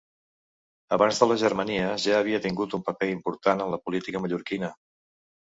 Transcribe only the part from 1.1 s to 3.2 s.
de les Germanies ja havia tengut un paper